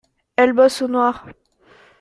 [0.35, 1.27] Elles bossent au noir.